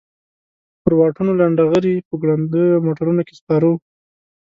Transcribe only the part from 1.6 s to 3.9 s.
غري په ګړندیو موټرونو کې سپاره وو.